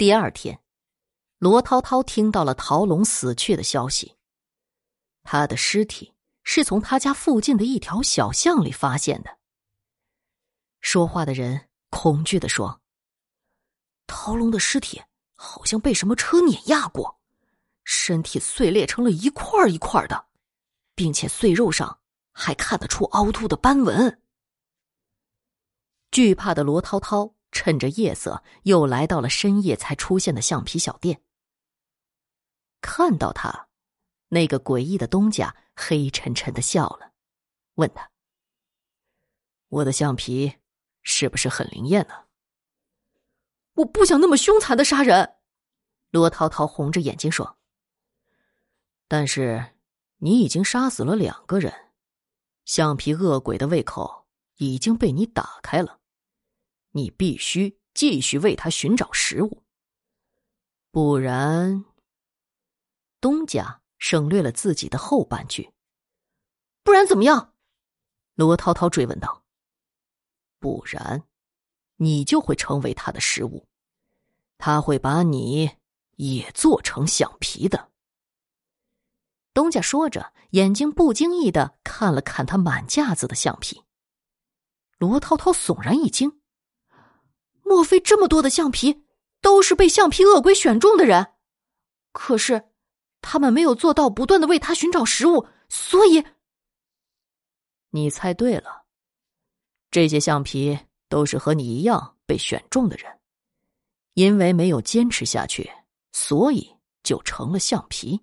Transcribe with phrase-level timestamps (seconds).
[0.00, 0.58] 第二天，
[1.36, 4.16] 罗涛涛听到了陶龙死去的消息。
[5.24, 9.36] 他的尸体是从他家附近的一条小巷里发现的。
[10.80, 12.80] 说话的人恐惧的说
[14.08, 15.02] ：“陶龙的尸体
[15.34, 17.20] 好像被什么车碾压过，
[17.84, 20.28] 身体碎裂成了一块一块的，
[20.94, 22.00] 并且碎肉上
[22.32, 24.22] 还看得出凹凸的斑纹。”
[26.10, 31.22] 惧怕的罗涛涛趁着夜色，又来到了深夜才出现的橡皮小店。
[32.80, 33.68] 看到他，
[34.28, 37.12] 那个诡异的东家黑沉沉的笑了，
[37.74, 38.10] 问他
[39.68, 40.56] ：“我的橡皮
[41.02, 42.14] 是不是很灵验呢？”
[43.74, 45.36] 我不想那么凶残的杀人，
[46.10, 47.58] 罗涛涛红着眼睛说
[49.08, 49.74] ：“但是
[50.18, 51.92] 你已经杀死了两个人，
[52.64, 55.99] 橡皮恶鬼的胃口已经被你打开了。”
[56.92, 59.62] 你必须继续为他寻找食物，
[60.90, 61.84] 不然。
[63.20, 65.72] 东家省略了自己的后半句。
[66.82, 67.52] 不然怎么样？
[68.34, 69.44] 罗涛涛追问道。
[70.58, 71.22] 不然，
[71.96, 73.68] 你就会成为他的食物，
[74.58, 75.76] 他会把你
[76.16, 77.90] 也做成橡皮的。
[79.52, 83.84] 东家说着，眼睛不经意的看了看他满架子的橡皮。
[84.98, 86.39] 罗涛涛悚然一惊。
[87.70, 89.04] 莫非这么多的橡皮
[89.40, 91.34] 都是被橡皮鳄龟选中的人？
[92.10, 92.64] 可是
[93.20, 96.24] 他们没有做到不断的为他寻找食物，所以
[97.90, 98.86] 你猜对了。
[99.88, 100.76] 这些橡皮
[101.08, 103.20] 都是和你一样被选中的人，
[104.14, 105.70] 因为没有坚持下去，
[106.10, 108.20] 所以就成了橡皮。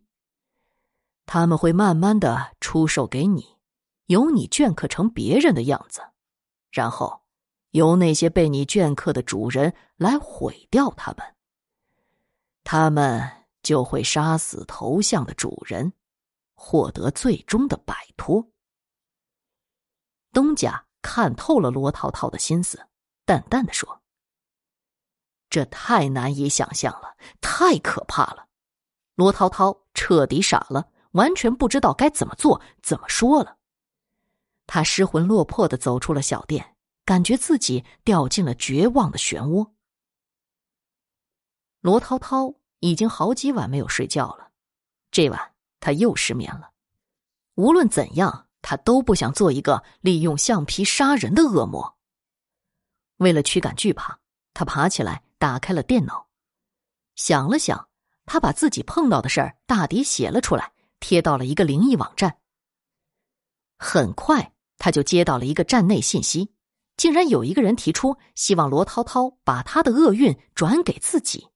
[1.26, 3.56] 他们会慢慢的出售给你，
[4.08, 6.02] 由你镌刻成别人的样子，
[6.70, 7.24] 然后。
[7.72, 11.36] 由那些被你镌刻的主人来毁掉他们，
[12.64, 15.94] 他们就会杀死头像的主人，
[16.56, 18.50] 获得最终的摆脱。
[20.32, 22.88] 东家看透了罗涛涛的心思，
[23.26, 24.02] 淡淡的说
[25.50, 28.48] ：“这太难以想象了，太可怕了。”
[29.16, 33.58] 罗涛涛彻底傻了，完全不知道该怎么做，怎么说了。
[34.68, 36.77] 他失魂落魄的走出了小店。
[37.08, 39.72] 感觉自己掉进了绝望的漩涡。
[41.80, 44.52] 罗涛涛已经好几晚没有睡觉了，
[45.10, 46.72] 这晚他又失眠了。
[47.56, 51.98] 无论怎样，他都不想做一个利用橡皮杀人的恶魔。
[53.16, 54.20] 为了驱赶惧怕，
[54.54, 56.28] 他爬起来打开了电脑，
[57.16, 57.88] 想了想，
[58.26, 62.38] 他把自己碰到的事儿大抵写了出来，贴到了一个灵异网站。
[63.78, 66.52] 很快，他就接到了一个站内信息。
[66.98, 71.48] 竟然有一个人提出希望罗涛涛把他的厄运转给自己。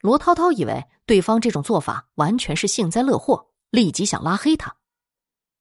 [0.00, 4.76] 罗涛涛以为对方这种做法完全是幸灾乐祸，立即想拉黑他。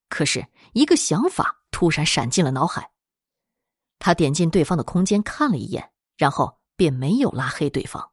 [0.09, 2.91] 可是，一个想法突然闪进了脑海。
[3.99, 8.11] 他点进对方的空间看了一眼，然后便没有拉黑对方。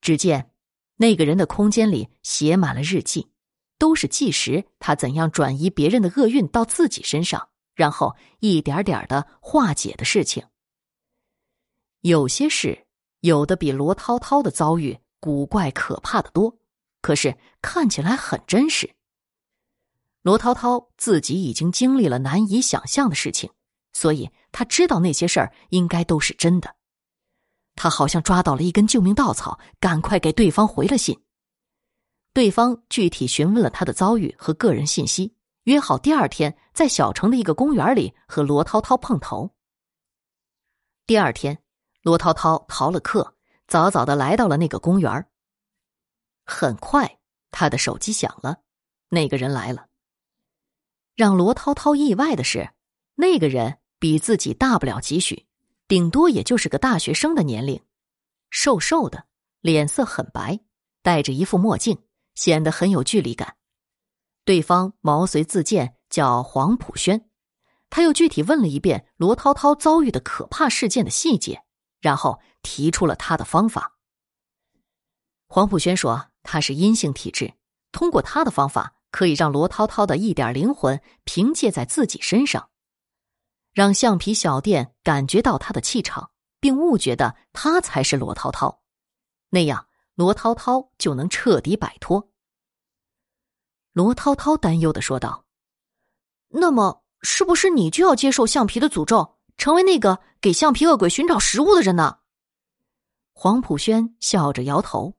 [0.00, 0.52] 只见
[0.96, 3.30] 那个人的空间里写满了日记，
[3.78, 7.50] 都是记时他怎样转移别人的厄运到自己身上。
[7.78, 10.44] 然后一点点的化解的事情，
[12.00, 12.88] 有些事
[13.20, 16.58] 有的比罗涛涛的遭遇古怪可怕的多，
[17.00, 18.96] 可是看起来很真实。
[20.22, 23.48] 罗涛涛自己已经经历了难以想象的事情，
[23.92, 26.74] 所以他知道那些事儿应该都是真的。
[27.76, 31.16] 他好像抓到了一根救命稻草，赶快给对方回了信。
[32.32, 35.36] 对方具体询问了他的遭遇和个人信息。
[35.64, 39.50] 约好第二天在小城的一个公园里和罗涛涛碰头。
[41.08, 41.60] 第二天，
[42.02, 43.34] 罗涛涛逃了课，
[43.66, 45.26] 早早的来到了那个公园。
[46.44, 47.18] 很快，
[47.50, 48.58] 他的手机响了，
[49.08, 49.88] 那个人来了。
[51.16, 52.70] 让罗涛涛意外的是，
[53.16, 55.48] 那个人比自己大不了几许，
[55.88, 57.82] 顶多也就是个大学生的年龄，
[58.50, 59.26] 瘦瘦的，
[59.62, 60.60] 脸色很白，
[61.02, 61.98] 戴着一副墨镜，
[62.36, 63.56] 显得很有距离感。
[64.44, 67.28] 对方毛遂自荐，叫黄浦轩。
[67.90, 71.64] 他又具体问了一遍罗涛涛遭遇的可怕事件的细节，
[72.00, 73.96] 然后提出了他的方法。
[75.48, 77.54] 黄浦轩说他是阴性体质，
[77.90, 82.68] 通过他的方法可以让罗涛涛的一点灵魂凭借在自己身上，
[83.72, 88.82] 让橡皮小店感觉到他的气场，并误觉得他才是罗涛涛，
[89.48, 92.30] 那样罗涛涛就能彻底摆脱。
[93.92, 95.46] 罗涛涛担忧的说道
[96.48, 102.18] ：“那么，是不是你就要接受橡皮的诅咒，成为那个给橡皮恶鬼寻找食物的人呢？”
[103.32, 105.14] 黄浦轩笑着摇头：“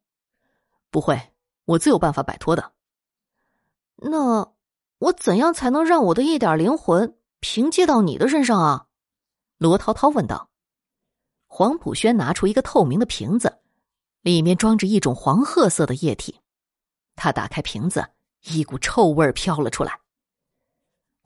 [0.91, 1.31] 不会，
[1.65, 2.73] 我自有办法摆脱的。”
[4.01, 4.53] 那
[4.97, 8.87] 我怎样才能让我的一点灵魂凭借到你的身上啊？
[9.57, 10.49] 罗涛涛问道。
[11.47, 13.59] 黄浦轩拿出一个透明的瓶子，
[14.21, 16.39] 里面装着一种黄褐色的液体。
[17.15, 18.07] 他打开瓶子，
[18.43, 19.99] 一股臭味飘了出来。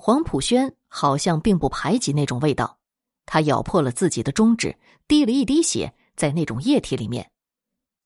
[0.06, 2.78] 黄浦轩好像并不排挤那种味道，
[3.26, 4.78] 他咬破了自己的中指，
[5.08, 7.32] 滴了一滴血在那种液体里面，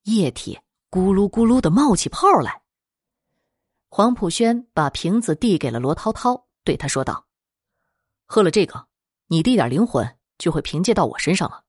[0.03, 0.59] 液体
[0.91, 2.61] 咕噜咕噜的冒起泡来。
[3.89, 7.25] 黄浦轩把瓶子递给了罗涛涛，对他说道
[8.27, 8.87] ：“喝了这个，
[9.29, 11.63] 你的一点灵魂就会凭借到我身上了。”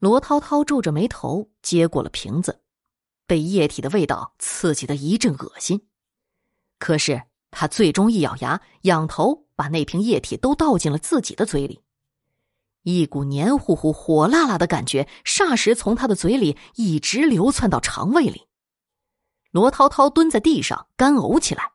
[0.00, 2.62] 罗涛涛皱着眉头接过了瓶子，
[3.26, 5.88] 被液体的味道刺激的一阵恶心。
[6.78, 7.22] 可是
[7.56, 11.82] 他最终一咬牙，仰头把那瓶液体都倒进了自己的嘴里，
[12.82, 18.48] 一股黏糊糊、火辣辣的感觉霎时从他的嘴里一直流窜到肠胃里。
[19.52, 21.72] 罗涛涛蹲在地上干呕起来。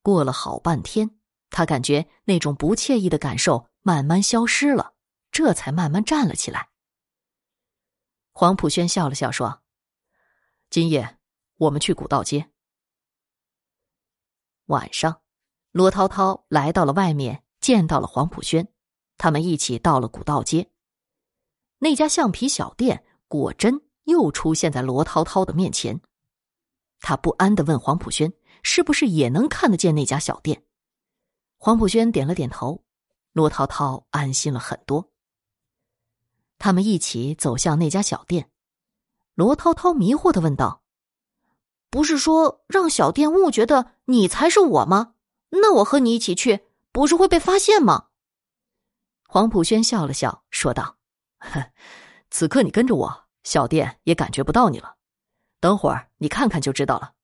[0.00, 1.10] 过了好半天，
[1.50, 4.94] 他感觉那种不惬意的感受慢慢消失了，
[5.30, 6.70] 这才慢慢站了起来。
[8.32, 9.60] 黄浦轩笑了笑说
[10.70, 11.18] ：“今夜
[11.58, 12.50] 我们去古道街。”
[14.66, 15.20] 晚上，
[15.70, 18.66] 罗涛涛来到了外面，见到了黄浦轩，
[19.16, 20.70] 他们一起到了古道街。
[21.78, 26.00] 那家橡皮小店果真又出现在罗涛涛的面前。
[27.00, 28.32] 他不安的问黄浦轩
[28.64, 30.64] ：“是不是也能看得见那家小店？”
[31.58, 32.82] 黄浦轩点了点头。
[33.32, 35.12] 罗涛涛安心了很多。
[36.58, 38.50] 他们一起走向那家小店，
[39.34, 40.82] 罗涛涛迷惑的问道
[41.90, 45.14] ：“不是说让小店误觉得你才是我吗？
[45.50, 48.08] 那我和你一起去，不是会被发现吗？”
[49.28, 50.96] 黄浦轩笑了笑，说道
[52.30, 54.96] ：“此刻你跟着我，小店也感觉不到你了。
[55.60, 57.14] 等会儿你看看就知道了。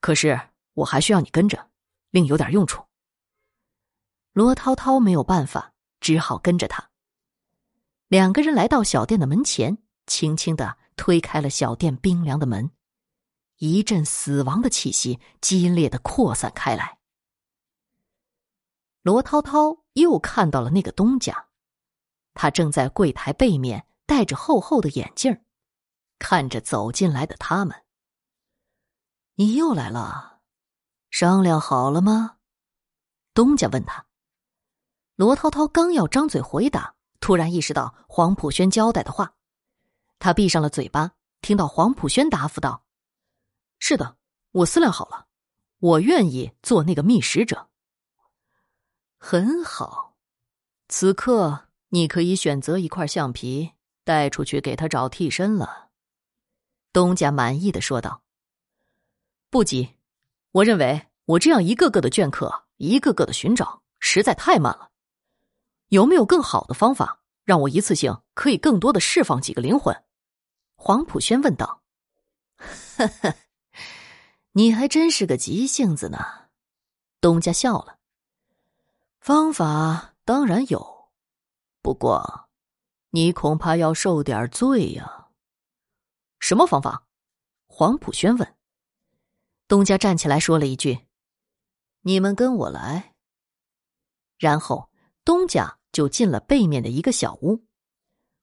[0.00, 0.40] 可是
[0.74, 1.68] 我还需要你跟着，
[2.10, 2.84] 另有点用处。”
[4.32, 6.90] 罗涛涛没有办法，只好跟着他。
[8.08, 12.70] 两个人来到小店的门前，轻轻的推开了小店冰凉的门，
[13.60, 16.98] 一阵死亡的气息激烈的扩散开来。
[19.02, 21.48] 罗涛涛又看到了那个东家，
[22.32, 25.42] 他正在柜台背面戴着厚厚的眼镜，
[26.18, 27.84] 看着走进来的他们。
[29.34, 30.40] 你又来了，
[31.10, 32.38] 商量好了吗？
[33.34, 34.06] 东家问他。
[35.16, 36.96] 罗涛涛刚要张嘴回答。
[37.20, 39.34] 突然意识到黄浦轩交代的话，
[40.18, 41.12] 他闭上了嘴巴。
[41.42, 42.84] 听到黄浦轩答复道
[43.80, 44.16] ：“是的，
[44.52, 45.26] 我思量好了，
[45.78, 47.68] 我愿意做那个觅食者。”
[49.18, 50.16] 很好，
[50.88, 53.72] 此刻你可以选择一块橡皮
[54.04, 55.88] 带出去给他找替身了。”
[56.92, 58.22] 东家满意的说道。
[59.50, 59.96] “不急，
[60.52, 64.90] 我认为我这样一个个的镌刻，一个个的寻找，实在太慢了。”
[65.88, 70.04] 有没有更好的方法，让我一次性可以更多的释放几个灵魂？
[70.76, 71.82] 黄浦轩问道。
[72.56, 73.34] 呵呵，
[74.52, 76.18] 你还真是个急性子呢。
[77.20, 77.98] 东家笑了。
[79.20, 81.10] 方法当然有，
[81.82, 82.48] 不过
[83.10, 85.28] 你恐怕要受点罪呀。
[86.38, 87.06] 什么方法？
[87.66, 88.54] 黄浦轩问。
[89.68, 91.06] 东家站起来说了一句
[92.02, 93.14] ：“你们跟我来。”
[94.38, 94.90] 然后
[95.24, 95.76] 东家。
[95.92, 97.64] 就进了背面的一个小屋，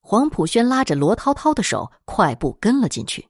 [0.02, 3.30] 黄浦轩拉着罗涛涛的手，快步跟了进去。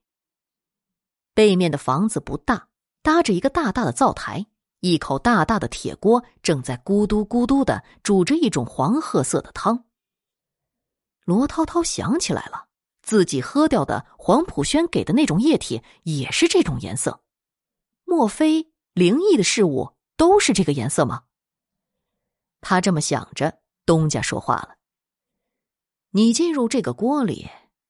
[1.38, 2.68] 背面的房子不大，
[3.04, 4.48] 搭着一个大大的灶台，
[4.80, 9.86] 一口大大的铁锅正在咕嘟咕嘟的煮着一种黄褐色的汤。
[11.26, 12.70] 罗涛涛想起来了，
[13.04, 17.22] 自己喝掉的黄浦轩给的那种液体也是这种颜色，
[18.04, 21.26] 莫非灵异的事物都是这个颜色吗？
[22.62, 23.60] 他这么想着。
[23.86, 24.76] 东家说话了
[26.10, 27.48] ：“你进入这个锅里，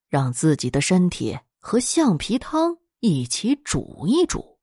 [0.09, 4.57] 让自己的身体和橡皮汤一起煮一煮，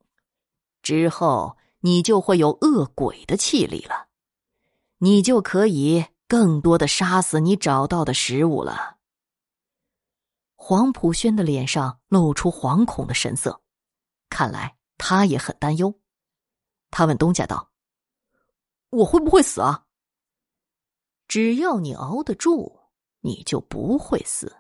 [0.83, 4.09] 之后你就会有恶鬼的气力了，
[4.99, 8.99] 你就可以更多的杀死你找到的食物了。”
[10.57, 13.61] 黄浦轩的脸上露出惶恐的神色，
[14.31, 15.95] 看来他也很担忧。
[16.91, 17.71] 他问东家道
[18.89, 19.85] ：“我会不会死啊？”
[21.29, 22.81] 只要你熬得住，
[23.21, 24.57] 你就不会死。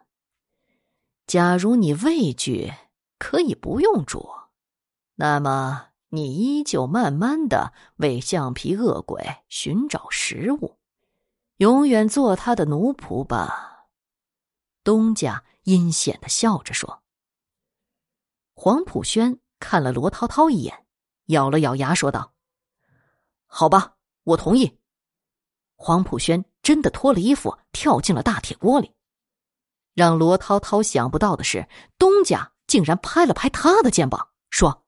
[1.27, 2.73] 假如你畏惧，
[3.25, 4.29] 可以不用煮，
[5.15, 10.77] 那么你依旧慢慢的为橡皮恶鬼寻找食物，
[11.57, 13.87] 永远做他的奴仆吧。
[14.83, 17.03] 东家阴险的笑着说。
[18.53, 20.85] 黄浦轩看了罗涛涛一眼，
[21.29, 22.35] 咬了咬牙说道
[23.49, 24.79] ：“好吧，我同意。”
[25.77, 28.93] 黄浦轩真的脱了衣服，跳进了大铁锅里。
[29.95, 31.67] 让罗涛涛想不到的是，
[31.99, 34.85] 东家竟然拍了拍他的肩膀，说：“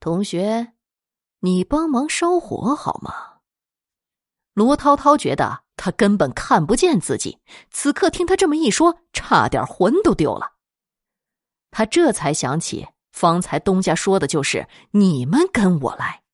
[0.00, 0.72] 同学，
[1.38, 3.34] 你帮忙烧火好吗？”
[4.52, 7.38] 罗涛涛觉得他根本看不见自己，
[7.70, 10.54] 此刻听他这么一说，差点魂都丢了。
[11.70, 16.24] 他这才想起，方才东家说的就是“你们跟我来”，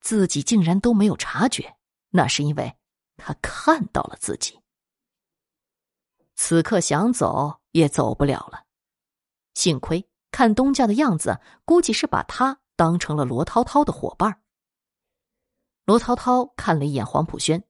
[0.00, 1.76] 自己竟然都没有察觉，
[2.08, 2.74] 那是因为
[3.18, 4.58] 他看到了自己。
[6.36, 8.64] 此刻想走也走不了了，
[9.54, 14.40] 幸亏看东家的样子，估计是把他当成了罗涛涛的伙伴。
[15.84, 17.64] 罗涛涛看了一眼黄浦轩，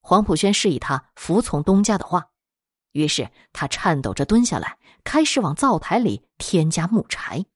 [0.00, 2.30] 黄浦轩示意他服从东家的话，
[2.92, 7.46] 于是他颤抖着蹲下来，开始往灶台里添加木柴。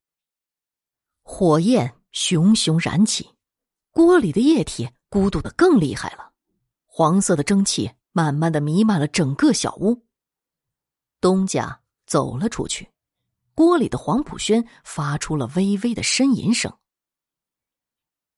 [1.22, 3.34] 火焰熊熊燃起，
[3.90, 6.32] 锅里的液体咕嘟的更厉害了，
[6.86, 10.06] 黄色的蒸汽慢慢的弥漫了整个小屋。
[11.20, 12.90] 东家走了出去，
[13.58, 16.78] 锅里的黄浦轩发出了微微的呻吟声。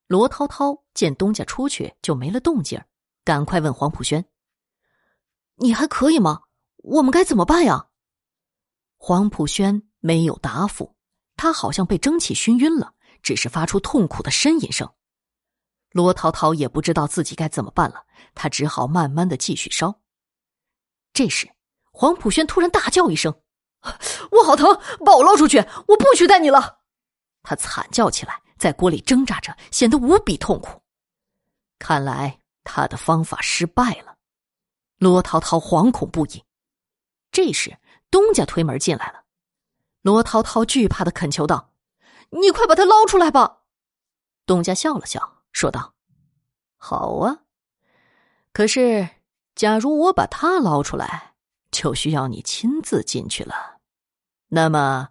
[0.07, 2.83] 罗涛涛见东家出去就没了动静
[3.23, 4.25] 赶快问黄浦轩
[5.61, 6.45] ：“你还可以吗？
[6.79, 7.89] 我们该怎么办呀？”
[8.97, 10.97] 黄浦轩没有答复，
[11.37, 14.91] 他好像被蒸汽熏晕了，只是发出痛苦的呻吟声。
[15.91, 20.01] 罗涛涛也不知道自己该怎么办了，他只好慢慢的继续烧。
[21.13, 21.51] 这时，
[21.93, 23.39] 黄浦轩突然大叫一声
[24.31, 25.59] ：“我好疼，把我捞出去！
[25.89, 26.81] 我不许带你了！”
[27.43, 28.43] 他惨叫起来。
[28.59, 30.83] 在锅里挣扎着，显得无比痛苦。
[31.79, 34.19] 看来他的方法失败了。
[34.99, 36.45] 罗涛涛惶恐不已。
[37.33, 37.79] 这时，
[38.11, 39.25] 东家推门进来了。
[40.03, 41.71] 罗涛涛惧怕的恳求道
[42.39, 43.61] ：“你快把他捞出来吧！”
[44.45, 45.95] 东家笑了笑，说道
[46.77, 47.39] ：“好啊，
[48.53, 49.09] 可是，
[49.55, 51.30] 假如我把他捞出来，
[51.81, 53.79] 就需要你亲自进去了。
[54.49, 55.09] 那么，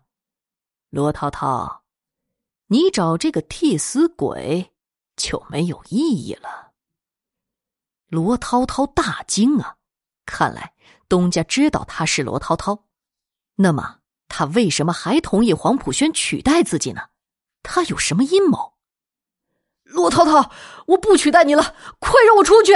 [0.91, 1.83] 罗涛涛。”
[2.71, 4.71] 你找这个替死鬼
[5.15, 6.73] 就没有意义了。
[8.09, 9.77] 罗涛涛大惊啊！
[10.27, 10.75] 看来
[11.07, 12.85] 东家知道他是罗涛涛，
[13.55, 17.09] 那么他为什么还同意黄浦轩取代自己呢？
[17.63, 18.75] 他有什么阴谋？
[19.85, 20.51] 罗涛涛，
[20.85, 22.73] 我不取代你了，快让我出去！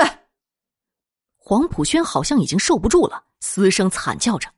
[1.46, 4.50] 黄浦轩好像已经受不住了，嘶声惨叫着。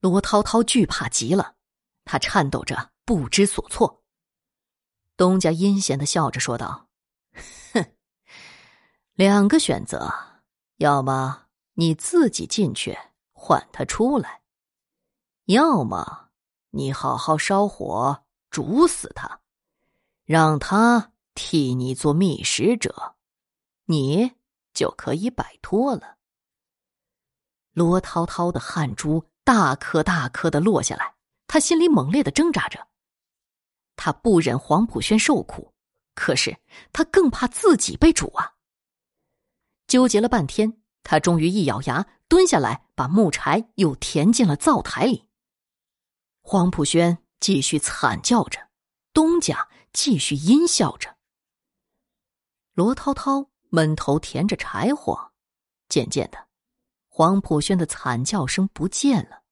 [0.00, 1.54] 罗涛涛惧怕极了，
[2.04, 4.02] 他颤抖着不知所措。
[5.16, 6.88] 东家阴险的笑着说道
[7.72, 7.86] ：“哼，
[9.14, 10.12] 两个选择，
[10.78, 12.98] 要么你自己进去
[13.32, 14.42] 换他出来，
[15.44, 16.30] 要么
[16.70, 19.40] 你好好烧火煮死他，
[20.24, 23.14] 让他替你做觅食者，
[23.84, 24.32] 你
[24.76, 26.18] 就可以摆脱了。”
[27.74, 31.16] 罗涛涛的汗珠大颗大颗的落下来，
[31.48, 32.86] 他心里猛烈的挣扎着。
[33.96, 35.74] 他不忍黄浦轩受苦，
[36.14, 36.58] 可是
[36.92, 38.52] 他更怕自己被煮啊！
[39.86, 45.26] 纠结了半天，他终于一咬牙，蹲下来，把木柴又填进了灶台里。
[46.42, 48.68] 黄浦轩继续惨叫着，
[49.12, 51.16] 东家继续阴笑着。
[52.74, 55.32] 罗涛涛闷头填着柴火，
[55.90, 56.38] 渐渐的，
[57.08, 59.42] 黄浦轩的惨叫声不见了。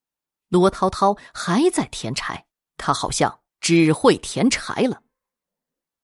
[0.49, 2.47] 罗涛涛还在填柴，
[2.79, 3.41] 他好像……
[3.61, 5.03] 只会填柴了，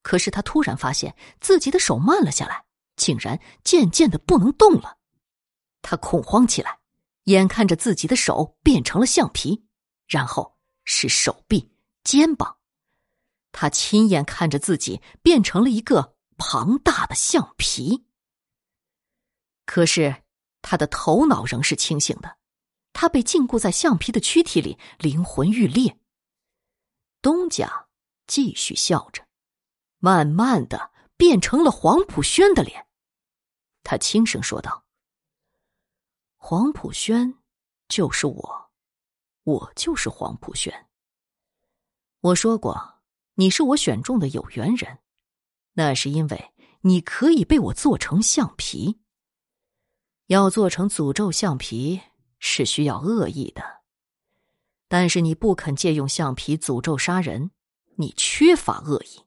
[0.01, 4.97] 可是他突然发现自己的手慢了下来，竟然渐渐的不能动了。
[5.83, 6.79] 他恐慌起来，
[7.25, 9.63] 眼看着自己的手变成了橡皮，
[10.07, 11.71] 然后是手臂、
[12.03, 12.57] 肩膀，
[13.51, 18.07] 他亲眼看着自己变成了一个庞大的橡皮。
[19.71, 20.23] 可是
[20.61, 22.37] 他的头脑仍是清醒的，
[22.91, 25.97] 他被禁锢在橡皮的躯体里，灵魂欲裂。
[27.21, 27.87] 东家
[28.27, 29.25] 继续笑着，
[29.99, 32.85] 慢慢的变成了黄浦轩的脸。
[33.81, 34.83] 他轻声说道
[36.35, 37.33] ：“黄浦轩
[37.87, 38.71] 就是我，
[39.43, 40.89] 我就是黄浦轩。
[42.19, 42.99] 我说过，
[43.35, 44.99] 你是我选中的有缘人，
[45.75, 48.99] 那是因为你可以被我做成橡皮。
[50.31, 51.99] 要做成诅咒橡皮
[52.39, 53.61] 是需要恶意的。”
[54.87, 57.51] 但是你不肯借用橡皮诅咒杀人，
[57.97, 59.25] 你缺乏恶意。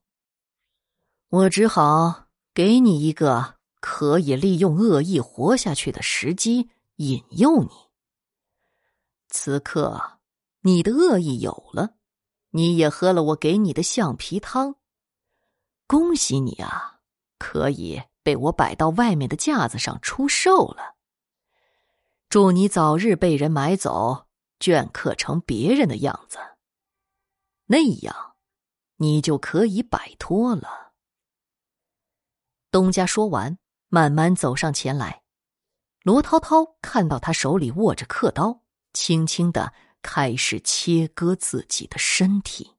[1.29, 7.69] 我只好给你一个可以利用恶意活下去的时机，引诱你。
[9.29, 10.19] 此刻
[10.61, 11.95] 你的恶意有了，
[12.49, 14.75] 你也喝了我给你的橡皮汤。
[15.85, 17.01] 恭喜你啊，
[17.37, 20.94] 可以被我摆到外面的架子上出售了。
[22.29, 24.27] 祝你早日被人买走，
[24.59, 26.37] 镌刻成别人的样子，
[27.67, 28.35] 那样
[28.97, 30.93] 你就可以摆脱了。
[32.71, 35.23] 东家说完，慢慢走上前来。
[36.03, 38.61] 罗涛涛看到他手里握着刻刀，
[38.93, 42.74] 轻轻的开始切割自己的身体。